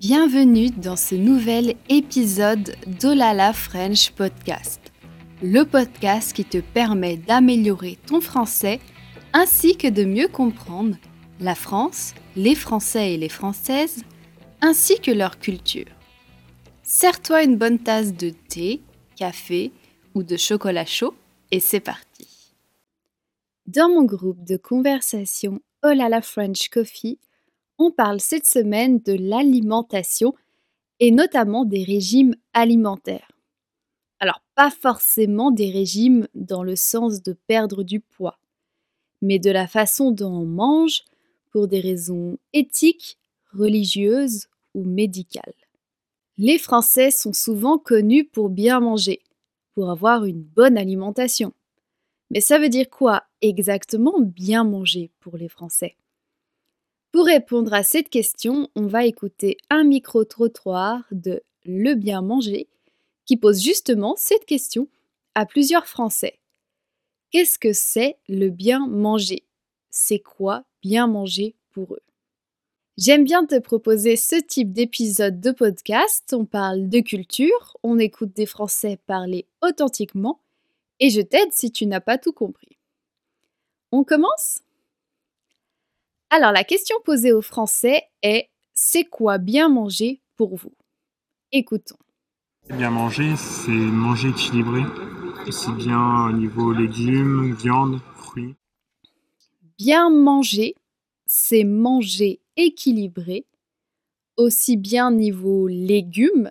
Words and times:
Bienvenue 0.00 0.70
dans 0.70 0.94
ce 0.94 1.16
nouvel 1.16 1.74
épisode 1.88 2.76
d'Olala 2.86 3.52
French 3.52 4.12
Podcast, 4.12 4.92
le 5.42 5.64
podcast 5.64 6.32
qui 6.32 6.44
te 6.44 6.58
permet 6.58 7.16
d'améliorer 7.16 7.98
ton 8.06 8.20
français 8.20 8.78
ainsi 9.32 9.76
que 9.76 9.88
de 9.88 10.04
mieux 10.04 10.28
comprendre 10.28 10.94
la 11.40 11.56
France, 11.56 12.14
les 12.36 12.54
Français 12.54 13.14
et 13.14 13.16
les 13.16 13.28
Françaises, 13.28 14.04
ainsi 14.60 15.00
que 15.00 15.10
leur 15.10 15.40
culture. 15.40 15.90
Serre-toi 16.84 17.42
une 17.42 17.56
bonne 17.56 17.80
tasse 17.80 18.14
de 18.14 18.30
thé, 18.30 18.82
café 19.16 19.72
ou 20.14 20.22
de 20.22 20.36
chocolat 20.36 20.86
chaud 20.86 21.16
et 21.50 21.58
c'est 21.58 21.80
parti. 21.80 22.54
Dans 23.66 23.88
mon 23.88 24.04
groupe 24.04 24.44
de 24.44 24.58
conversation 24.58 25.60
Olala 25.82 26.22
French 26.22 26.68
Coffee, 26.68 27.18
on 27.78 27.90
parle 27.90 28.20
cette 28.20 28.46
semaine 28.46 29.00
de 29.00 29.12
l'alimentation 29.14 30.34
et 31.00 31.10
notamment 31.10 31.64
des 31.64 31.84
régimes 31.84 32.34
alimentaires. 32.52 33.30
Alors 34.20 34.42
pas 34.54 34.70
forcément 34.70 35.50
des 35.50 35.70
régimes 35.70 36.26
dans 36.34 36.62
le 36.62 36.76
sens 36.76 37.22
de 37.22 37.34
perdre 37.46 37.84
du 37.84 38.00
poids, 38.00 38.38
mais 39.22 39.38
de 39.38 39.50
la 39.50 39.68
façon 39.68 40.10
dont 40.10 40.32
on 40.32 40.46
mange 40.46 41.04
pour 41.50 41.68
des 41.68 41.80
raisons 41.80 42.38
éthiques, 42.52 43.18
religieuses 43.52 44.48
ou 44.74 44.84
médicales. 44.84 45.54
Les 46.36 46.58
Français 46.58 47.10
sont 47.10 47.32
souvent 47.32 47.78
connus 47.78 48.24
pour 48.24 48.48
bien 48.48 48.80
manger, 48.80 49.22
pour 49.74 49.90
avoir 49.90 50.24
une 50.24 50.42
bonne 50.42 50.78
alimentation. 50.78 51.52
Mais 52.30 52.40
ça 52.40 52.58
veut 52.58 52.68
dire 52.68 52.90
quoi 52.90 53.24
exactement 53.42 54.20
bien 54.20 54.64
manger 54.64 55.10
pour 55.20 55.36
les 55.36 55.48
Français? 55.48 55.96
Pour 57.12 57.26
répondre 57.26 57.72
à 57.72 57.82
cette 57.82 58.10
question, 58.10 58.68
on 58.76 58.86
va 58.86 59.06
écouter 59.06 59.56
un 59.70 59.84
micro-trottoir 59.84 61.04
de 61.10 61.42
Le 61.64 61.94
Bien 61.94 62.22
Manger 62.22 62.68
qui 63.24 63.36
pose 63.36 63.62
justement 63.62 64.14
cette 64.16 64.44
question 64.44 64.88
à 65.34 65.46
plusieurs 65.46 65.86
Français. 65.86 66.38
Qu'est-ce 67.30 67.58
que 67.58 67.72
c'est 67.72 68.16
le 68.28 68.48
bien 68.48 68.86
manger? 68.86 69.44
C'est 69.90 70.18
quoi 70.18 70.64
bien 70.82 71.06
manger 71.06 71.54
pour 71.70 71.94
eux? 71.94 72.02
J'aime 72.96 73.24
bien 73.24 73.46
te 73.46 73.58
proposer 73.58 74.16
ce 74.16 74.36
type 74.36 74.72
d'épisode 74.72 75.40
de 75.40 75.52
podcast. 75.52 76.34
On 76.36 76.44
parle 76.44 76.88
de 76.88 77.00
culture, 77.00 77.76
on 77.82 77.98
écoute 77.98 78.34
des 78.34 78.46
Français 78.46 78.98
parler 79.06 79.46
authentiquement 79.62 80.40
et 81.00 81.10
je 81.10 81.20
t'aide 81.20 81.52
si 81.52 81.70
tu 81.70 81.86
n'as 81.86 82.00
pas 82.00 82.18
tout 82.18 82.32
compris. 82.32 82.76
On 83.92 84.04
commence? 84.04 84.60
Alors 86.30 86.52
la 86.52 86.64
question 86.64 86.96
posée 87.04 87.32
aux 87.32 87.42
Français 87.42 88.04
est 88.22 88.48
c'est 88.74 89.04
quoi 89.04 89.38
bien 89.38 89.68
manger 89.68 90.20
pour 90.36 90.56
vous? 90.56 90.72
Écoutons. 91.50 91.96
Bien 92.68 92.90
manger, 92.90 93.34
c'est 93.36 93.72
manger 93.72 94.28
équilibré, 94.28 94.82
aussi 95.46 95.72
bien 95.72 96.26
au 96.26 96.32
niveau 96.32 96.72
légumes, 96.72 97.54
viande, 97.54 98.00
fruits. 98.14 98.54
Bien 99.78 100.10
manger, 100.10 100.74
c'est 101.26 101.64
manger 101.64 102.40
équilibré, 102.56 103.46
aussi 104.36 104.76
bien 104.76 105.10
niveau 105.10 105.66
légumes, 105.66 106.50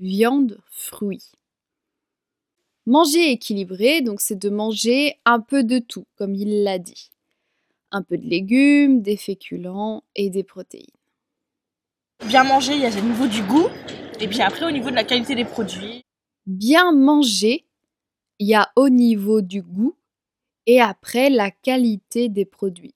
viande, 0.00 0.58
fruits. 0.70 1.30
Manger 2.86 3.30
équilibré, 3.30 4.00
donc 4.00 4.20
c'est 4.20 4.38
de 4.38 4.48
manger 4.48 5.16
un 5.26 5.40
peu 5.40 5.62
de 5.62 5.78
tout, 5.78 6.06
comme 6.16 6.34
il 6.34 6.64
l'a 6.64 6.78
dit 6.78 7.10
un 7.90 8.02
peu 8.02 8.18
de 8.18 8.26
légumes, 8.26 9.02
des 9.02 9.16
féculents 9.16 10.04
et 10.14 10.30
des 10.30 10.44
protéines. 10.44 10.86
Bien 12.26 12.44
manger, 12.44 12.74
il 12.74 12.80
y 12.80 12.86
a 12.86 12.90
au 12.90 13.02
niveau 13.02 13.26
du 13.26 13.42
goût, 13.42 13.68
et 14.20 14.28
puis 14.28 14.42
après 14.42 14.66
au 14.66 14.70
niveau 14.70 14.90
de 14.90 14.96
la 14.96 15.04
qualité 15.04 15.34
des 15.34 15.44
produits. 15.44 16.04
Bien 16.46 16.92
manger, 16.92 17.64
il 18.38 18.48
y 18.48 18.54
a 18.54 18.70
au 18.76 18.88
niveau 18.88 19.40
du 19.40 19.62
goût 19.62 19.94
et 20.66 20.80
après 20.80 21.30
la 21.30 21.50
qualité 21.50 22.28
des 22.28 22.44
produits. 22.44 22.94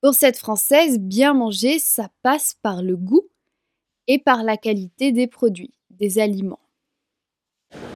Pour 0.00 0.14
cette 0.14 0.36
française, 0.36 0.98
bien 0.98 1.32
manger, 1.32 1.78
ça 1.78 2.10
passe 2.22 2.56
par 2.62 2.82
le 2.82 2.96
goût 2.96 3.26
et 4.06 4.18
par 4.18 4.42
la 4.42 4.56
qualité 4.56 5.12
des 5.12 5.26
produits, 5.26 5.72
des 5.90 6.18
aliments. 6.18 6.60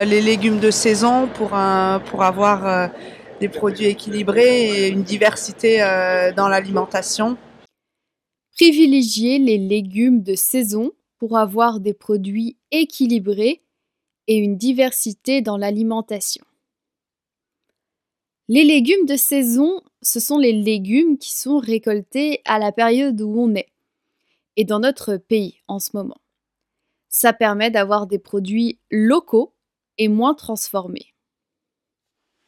Les 0.00 0.22
légumes 0.22 0.58
de 0.58 0.70
saison 0.70 1.28
pour, 1.34 1.50
pour 1.50 2.22
avoir 2.22 2.66
euh, 2.66 2.88
des 3.40 3.48
produits 3.48 3.86
équilibrés 3.86 4.86
et 4.86 4.88
une 4.88 5.02
diversité 5.02 5.82
euh, 5.82 6.32
dans 6.32 6.48
l'alimentation. 6.48 7.36
Privilégier 8.52 9.38
les 9.38 9.58
légumes 9.58 10.22
de 10.22 10.34
saison 10.34 10.92
pour 11.18 11.38
avoir 11.38 11.80
des 11.80 11.94
produits 11.94 12.56
équilibrés 12.70 13.62
et 14.26 14.36
une 14.36 14.56
diversité 14.56 15.42
dans 15.42 15.56
l'alimentation. 15.56 16.44
Les 18.48 18.64
légumes 18.64 19.06
de 19.06 19.16
saison, 19.16 19.82
ce 20.02 20.20
sont 20.20 20.38
les 20.38 20.52
légumes 20.52 21.18
qui 21.18 21.36
sont 21.36 21.58
récoltés 21.58 22.40
à 22.44 22.58
la 22.58 22.72
période 22.72 23.20
où 23.20 23.38
on 23.38 23.54
est 23.54 23.68
et 24.56 24.64
dans 24.64 24.80
notre 24.80 25.16
pays 25.16 25.60
en 25.68 25.78
ce 25.78 25.90
moment. 25.94 26.20
Ça 27.08 27.32
permet 27.32 27.70
d'avoir 27.70 28.06
des 28.06 28.18
produits 28.18 28.80
locaux 28.90 29.54
et 29.98 30.08
moins 30.08 30.34
transformés. 30.34 31.14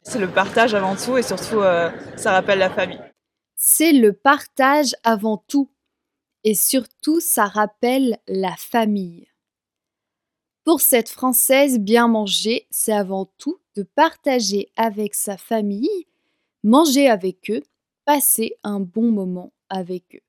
C'est 0.03 0.19
le 0.19 0.29
partage 0.29 0.73
avant 0.73 0.95
tout 0.95 1.17
et 1.17 1.23
surtout, 1.23 1.61
euh, 1.61 1.91
ça 2.17 2.31
rappelle 2.31 2.59
la 2.59 2.69
famille. 2.69 3.01
C'est 3.55 3.91
le 3.91 4.13
partage 4.13 4.95
avant 5.03 5.37
tout 5.37 5.69
et 6.43 6.55
surtout, 6.55 7.19
ça 7.19 7.45
rappelle 7.45 8.17
la 8.27 8.55
famille. 8.55 9.27
Pour 10.63 10.81
cette 10.81 11.09
Française, 11.09 11.79
bien 11.79 12.07
manger, 12.07 12.67
c'est 12.71 12.93
avant 12.93 13.25
tout 13.37 13.59
de 13.75 13.83
partager 13.83 14.71
avec 14.75 15.13
sa 15.15 15.37
famille, 15.37 16.07
manger 16.63 17.07
avec 17.07 17.49
eux, 17.51 17.61
passer 18.05 18.57
un 18.63 18.79
bon 18.79 19.11
moment 19.11 19.51
avec 19.69 20.15
eux. 20.15 20.21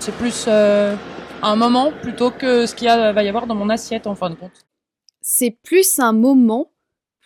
C'est 0.00 0.14
plus 0.16 0.46
euh, 0.48 0.96
un 1.42 1.56
moment 1.56 1.92
plutôt 2.02 2.32
que 2.32 2.66
ce 2.66 2.74
qu'il 2.74 2.88
va 2.88 3.22
y 3.22 3.28
avoir 3.28 3.46
dans 3.46 3.54
mon 3.54 3.68
assiette 3.68 4.06
en 4.06 4.14
fin 4.14 4.30
de 4.30 4.34
compte. 4.34 4.66
C'est 5.20 5.52
plus 5.62 6.00
un 6.00 6.12
moment 6.12 6.70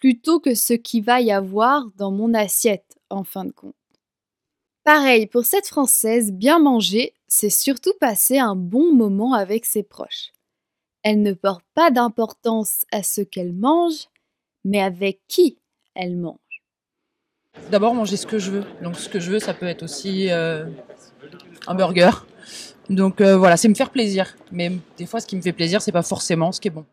plutôt 0.01 0.41
que 0.41 0.55
ce 0.55 0.75
qu'il 0.75 1.05
va 1.05 1.21
y 1.21 1.33
avoir 1.33 1.87
dans 1.97 2.11
mon 2.11 2.35
assiette 2.35 2.99
en 3.11 3.25
fin 3.25 3.45
de 3.45 3.53
compte. 3.53 3.75
Pareil, 4.85 5.27
pour 5.27 5.45
cette 5.45 5.67
Française, 5.67 6.33
bien 6.33 6.59
manger, 6.59 7.15
c'est 7.27 7.51
surtout 7.51 7.93
passer 8.01 8.39
un 8.39 8.57
bon 8.57 8.95
moment 8.95 9.35
avec 9.35 9.65
ses 9.65 9.83
proches. 9.83 10.33
Elle 11.03 11.23
ne 11.23 11.33
porte 11.33 11.65
pas 11.75 11.91
d'importance 11.91 12.85
à 12.91 13.03
ce 13.03 13.21
qu'elle 13.21 13.53
mange, 13.53 14.09
mais 14.65 14.81
avec 14.81 15.21
qui 15.29 15.59
elle 15.95 16.17
mange. 16.17 16.39
D'abord, 17.71 17.95
manger 17.95 18.17
ce 18.17 18.27
que 18.27 18.39
je 18.39 18.51
veux. 18.51 18.65
Donc, 18.83 18.97
ce 18.97 19.09
que 19.09 19.21
je 19.21 19.33
veux, 19.33 19.39
ça 19.41 19.53
peut 19.53 19.67
être 19.67 19.83
aussi 19.83 20.31
euh, 20.31 20.65
un 21.67 21.75
burger. 21.75 22.11
Donc 22.89 23.21
euh, 23.21 23.37
voilà, 23.37 23.57
c'est 23.57 23.69
me 23.69 23.75
faire 23.75 23.91
plaisir. 23.91 24.37
Mais 24.51 24.73
des 24.97 25.07
fois, 25.07 25.21
ce 25.21 25.27
qui 25.27 25.37
me 25.37 25.43
fait 25.43 25.53
plaisir, 25.53 25.83
c'est 25.83 25.93
pas 25.93 26.03
forcément 26.03 26.53
ce 26.53 26.61
qui 26.61 26.69
est 26.69 26.73
bon. 26.73 26.87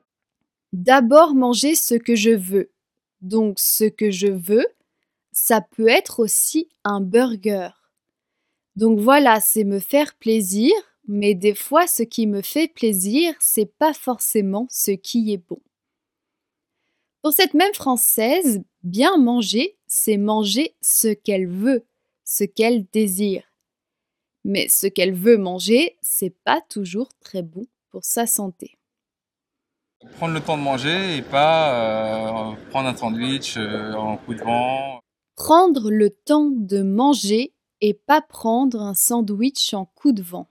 D'abord, 0.73 1.33
manger 1.35 1.75
ce 1.75 1.95
que 1.95 2.15
je 2.15 2.31
veux. 2.31 2.71
Donc 3.25 3.57
ce 3.59 3.85
que 3.85 4.11
je 4.11 4.27
veux, 4.27 4.67
ça 5.31 5.59
peut 5.59 5.87
être 5.87 6.19
aussi 6.19 6.69
un 6.83 7.01
burger. 7.01 7.69
Donc 8.75 8.99
voilà, 8.99 9.39
c'est 9.41 9.63
me 9.63 9.79
faire 9.79 10.13
plaisir, 10.13 10.71
mais 11.07 11.33
des 11.33 11.55
fois 11.55 11.87
ce 11.87 12.03
qui 12.03 12.27
me 12.27 12.43
fait 12.43 12.67
plaisir, 12.67 13.33
c'est 13.39 13.73
pas 13.79 13.93
forcément 13.93 14.67
ce 14.69 14.91
qui 14.91 15.33
est 15.33 15.43
bon. 15.49 15.59
Pour 17.23 17.33
cette 17.33 17.55
même 17.55 17.73
française, 17.73 18.61
bien 18.83 19.17
manger, 19.17 19.75
c'est 19.87 20.17
manger 20.17 20.75
ce 20.81 21.07
qu'elle 21.07 21.47
veut, 21.47 21.83
ce 22.25 22.43
qu'elle 22.43 22.85
désire. 22.93 23.43
Mais 24.43 24.67
ce 24.69 24.85
qu'elle 24.85 25.15
veut 25.15 25.37
manger, 25.37 25.97
c'est 26.03 26.35
pas 26.43 26.61
toujours 26.69 27.09
très 27.21 27.41
bon 27.41 27.65
pour 27.89 28.05
sa 28.05 28.27
santé. 28.27 28.77
Prendre 30.13 30.33
le 30.33 30.39
temps 30.39 30.57
de 30.57 30.63
manger 30.63 31.17
et 31.17 31.21
pas 31.21 32.51
euh, 32.51 32.55
prendre 32.69 32.87
un 32.87 32.95
sandwich 32.95 33.57
euh, 33.57 33.93
en 33.93 34.17
coup 34.17 34.33
de 34.33 34.41
vent. 34.41 34.99
Prendre 35.35 35.91
le 35.91 36.09
temps 36.09 36.49
de 36.49 36.81
manger 36.81 37.53
et 37.81 37.93
pas 37.93 38.21
prendre 38.21 38.81
un 38.81 38.93
sandwich 38.93 39.73
en 39.73 39.85
coup 39.85 40.13
de 40.13 40.23
vent. 40.23 40.47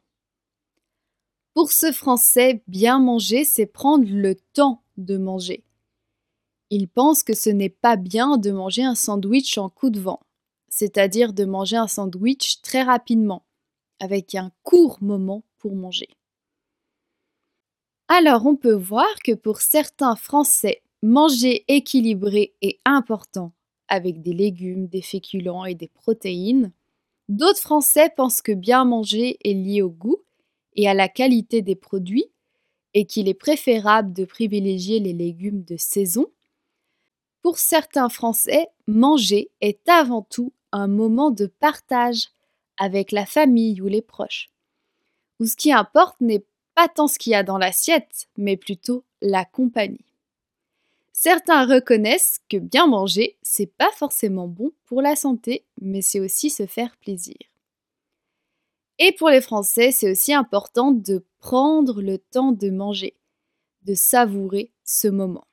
Pour 1.54 1.72
ce 1.72 1.92
Français, 1.92 2.62
bien 2.66 2.98
manger, 2.98 3.44
c'est 3.44 3.66
prendre 3.66 4.06
le 4.08 4.34
temps 4.34 4.82
de 4.96 5.16
manger. 5.16 5.64
Il 6.70 6.88
pense 6.88 7.22
que 7.22 7.34
ce 7.34 7.50
n'est 7.50 7.68
pas 7.70 7.96
bien 7.96 8.36
de 8.36 8.50
manger 8.50 8.82
un 8.82 8.94
sandwich 8.94 9.56
en 9.58 9.68
coup 9.68 9.90
de 9.90 10.00
vent, 10.00 10.20
c'est-à-dire 10.68 11.32
de 11.32 11.44
manger 11.44 11.76
un 11.76 11.88
sandwich 11.88 12.60
très 12.62 12.82
rapidement, 12.82 13.46
avec 14.00 14.34
un 14.34 14.50
court 14.62 14.98
moment 15.00 15.44
pour 15.58 15.74
manger. 15.74 16.08
Alors 18.08 18.46
on 18.46 18.56
peut 18.56 18.74
voir 18.74 19.12
que 19.24 19.32
pour 19.32 19.60
certains 19.60 20.14
Français, 20.14 20.82
manger 21.02 21.64
équilibré 21.68 22.54
est 22.60 22.78
important, 22.84 23.52
avec 23.88 24.20
des 24.20 24.34
légumes, 24.34 24.86
des 24.88 25.02
féculents 25.02 25.64
et 25.64 25.74
des 25.74 25.88
protéines. 25.88 26.72
D'autres 27.28 27.60
Français 27.60 28.10
pensent 28.14 28.42
que 28.42 28.52
bien 28.52 28.84
manger 28.84 29.38
est 29.42 29.54
lié 29.54 29.80
au 29.80 29.90
goût 29.90 30.18
et 30.76 30.88
à 30.88 30.94
la 30.94 31.08
qualité 31.08 31.62
des 31.62 31.76
produits 31.76 32.26
et 32.92 33.06
qu'il 33.06 33.28
est 33.28 33.34
préférable 33.34 34.12
de 34.12 34.24
privilégier 34.24 35.00
les 35.00 35.12
légumes 35.12 35.64
de 35.64 35.76
saison, 35.76 36.26
pour 37.42 37.58
certains 37.58 38.08
Français, 38.08 38.68
manger 38.86 39.50
est 39.60 39.86
avant 39.88 40.22
tout 40.22 40.52
un 40.72 40.88
moment 40.88 41.30
de 41.30 41.46
partage 41.46 42.28
avec 42.78 43.12
la 43.12 43.26
famille 43.26 43.82
ou 43.82 43.86
les 43.86 44.00
proches, 44.00 44.50
où 45.40 45.44
ce 45.44 45.54
qui 45.54 45.72
importe 45.72 46.20
n'est 46.20 46.44
pas 46.74 46.88
tant 46.88 47.06
ce 47.06 47.18
qu'il 47.18 47.32
y 47.32 47.36
a 47.36 47.42
dans 47.42 47.58
l'assiette, 47.58 48.28
mais 48.36 48.56
plutôt 48.56 49.04
la 49.20 49.44
compagnie. 49.44 50.04
Certains 51.12 51.64
reconnaissent 51.66 52.40
que 52.50 52.56
bien 52.56 52.86
manger, 52.86 53.36
c'est 53.42 53.66
pas 53.72 53.90
forcément 53.92 54.48
bon 54.48 54.72
pour 54.86 55.00
la 55.00 55.14
santé, 55.14 55.64
mais 55.80 56.02
c'est 56.02 56.20
aussi 56.20 56.50
se 56.50 56.66
faire 56.66 56.96
plaisir. 56.96 57.36
Et 58.98 59.12
pour 59.12 59.28
les 59.28 59.40
Français, 59.40 59.92
c'est 59.92 60.10
aussi 60.10 60.32
important 60.34 60.92
de 60.92 61.24
prendre 61.38 62.02
le 62.02 62.18
temps 62.18 62.52
de 62.52 62.70
manger, 62.70 63.14
de 63.82 63.94
savourer 63.94 64.72
ce 64.84 65.08
moment. 65.08 65.46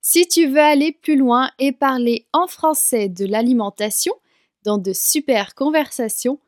Si 0.00 0.26
tu 0.26 0.46
veux 0.46 0.60
aller 0.60 0.92
plus 0.92 1.16
loin 1.16 1.50
et 1.58 1.72
parler 1.72 2.26
en 2.32 2.46
français 2.46 3.08
de 3.08 3.24
l'alimentation 3.24 4.14
dans 4.64 4.78
de 4.78 4.92
super 4.92 5.54
conversations, 5.54 6.38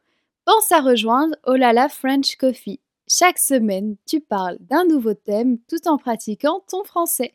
pense 0.44 0.72
à 0.72 0.80
rejoindre 0.80 1.36
Olala 1.44 1.88
French 1.88 2.36
Coffee. 2.36 2.80
Chaque 3.06 3.38
semaine, 3.38 3.96
tu 4.06 4.20
parles 4.20 4.56
d'un 4.60 4.86
nouveau 4.86 5.12
thème 5.12 5.58
tout 5.68 5.88
en 5.88 5.98
pratiquant 5.98 6.64
ton 6.66 6.84
français. 6.84 7.34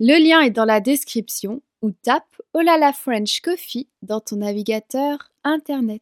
Le 0.00 0.18
lien 0.18 0.40
est 0.40 0.50
dans 0.50 0.64
la 0.64 0.80
description 0.80 1.60
ou 1.82 1.90
tape 1.90 2.40
Olala 2.54 2.94
French 2.94 3.40
Coffee 3.42 3.88
dans 4.00 4.20
ton 4.20 4.36
navigateur 4.36 5.30
internet. 5.44 6.00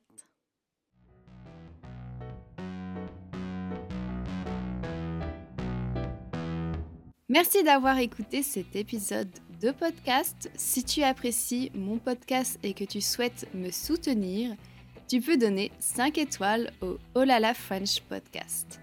Merci 7.28 7.64
d'avoir 7.64 7.98
écouté 7.98 8.44
cet 8.44 8.76
épisode 8.76 9.30
de 9.60 9.72
podcast. 9.72 10.50
Si 10.54 10.84
tu 10.84 11.02
apprécies 11.02 11.72
mon 11.74 11.98
podcast 11.98 12.60
et 12.62 12.74
que 12.74 12.84
tu 12.84 13.00
souhaites 13.00 13.48
me 13.54 13.72
soutenir, 13.72 14.54
tu 15.08 15.20
peux 15.20 15.36
donner 15.36 15.72
5 15.80 16.16
étoiles 16.18 16.72
au 16.80 16.96
Olala 17.16 17.54
French 17.54 18.00
Podcast. 18.02 18.80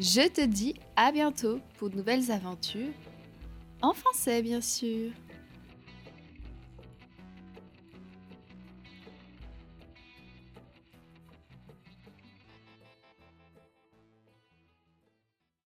Je 0.00 0.26
te 0.28 0.40
dis 0.40 0.76
à 0.96 1.12
bientôt 1.12 1.60
pour 1.76 1.90
de 1.90 1.96
nouvelles 1.96 2.30
aventures 2.30 2.94
en 3.82 3.92
français, 3.92 4.40
bien 4.40 4.62
sûr. 4.62 5.10